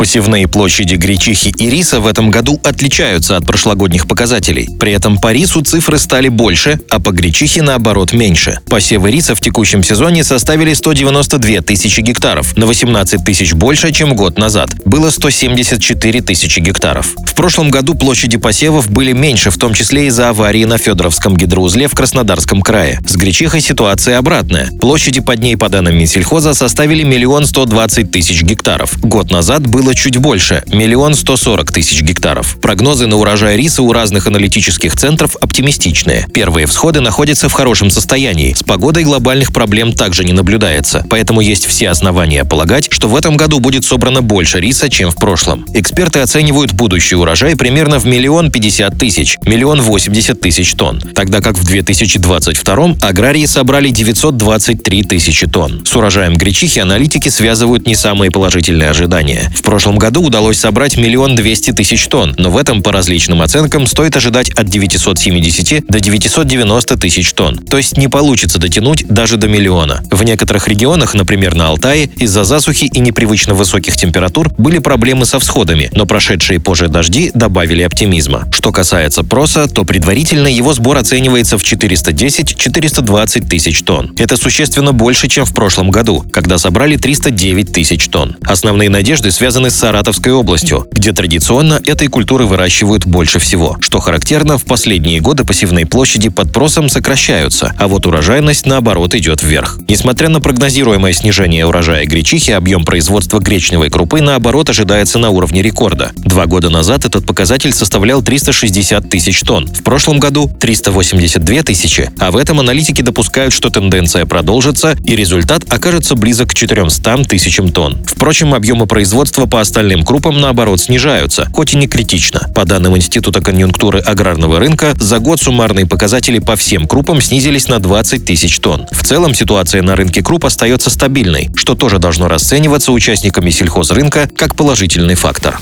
[0.00, 4.66] Посевные площади гречихи и риса в этом году отличаются от прошлогодних показателей.
[4.80, 8.60] При этом по рису цифры стали больше, а по гречихе наоборот меньше.
[8.66, 14.38] Посевы риса в текущем сезоне составили 192 тысячи гектаров, на 18 тысяч больше, чем год
[14.38, 14.70] назад.
[14.86, 17.14] Было 174 тысячи гектаров.
[17.26, 21.88] В прошлом году площади посевов были меньше, в том числе из-за аварии на Федоровском гидроузле
[21.88, 23.00] в Краснодарском крае.
[23.06, 24.70] С гречихой ситуация обратная.
[24.80, 28.98] Площади под ней, по данным Минсельхоза, составили миллион сто двадцать тысяч гектаров.
[29.00, 32.58] Год назад было было чуть больше– миллион сто сорок тысяч гектаров.
[32.60, 36.28] Прогнозы на урожай риса у разных аналитических центров оптимистичные.
[36.32, 38.54] Первые всходы находятся в хорошем состоянии.
[38.54, 41.04] С погодой глобальных проблем также не наблюдается.
[41.10, 45.16] Поэтому есть все основания полагать, что в этом году будет собрано больше риса, чем в
[45.16, 45.66] прошлом.
[45.74, 51.00] Эксперты оценивают будущий урожай примерно в миллион пятьдесят тысяч, миллион восемьдесят тысяч тонн.
[51.00, 55.84] Тогда как в 2022 аграрии собрали 923 тысячи тонн.
[55.84, 59.50] С урожаем гречихи аналитики связывают не самые положительные ожидания.
[59.56, 63.86] В прошлом году удалось собрать миллион двести тысяч тонн, но в этом по различным оценкам
[63.86, 67.56] стоит ожидать от 970 до 990 тысяч тонн.
[67.56, 70.02] То есть не получится дотянуть даже до миллиона.
[70.10, 75.38] В некоторых регионах, например на Алтае, из-за засухи и непривычно высоких температур были проблемы со
[75.38, 78.46] всходами, но прошедшие позже дожди добавили оптимизма.
[78.52, 84.12] Что касается проса, то предварительно его сбор оценивается в 410-420 тысяч тонн.
[84.18, 88.36] Это существенно больше, чем в прошлом году, когда собрали 309 тысяч тонн.
[88.42, 93.76] Основные надежды связаны с Саратовской областью, где традиционно этой культуры выращивают больше всего.
[93.80, 99.42] Что характерно, в последние годы посевные площади под просом сокращаются, а вот урожайность, наоборот, идет
[99.42, 99.78] вверх.
[99.88, 106.10] Несмотря на прогнозируемое снижение урожая гречихи, объем производства гречневой крупы, наоборот, ожидается на уровне рекорда.
[106.16, 109.68] Два года назад этот показатель составлял 360 тысяч тонн.
[109.68, 115.62] В прошлом году 382 тысячи, а в этом аналитики допускают, что тенденция продолжится и результат
[115.72, 117.98] окажется близок к 400 тысячам тонн.
[118.04, 122.48] Впрочем, объемы производства остальным крупам, наоборот, снижаются, хоть и не критично.
[122.54, 127.78] По данным Института конъюнктуры аграрного рынка, за год суммарные показатели по всем крупам снизились на
[127.78, 128.86] 20 тысяч тонн.
[128.90, 134.54] В целом ситуация на рынке круп остается стабильной, что тоже должно расцениваться участниками сельхозрынка как
[134.56, 135.60] положительный фактор.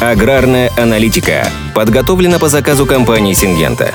[0.00, 3.94] Аграрная аналитика подготовлена по заказу компании «Сингента».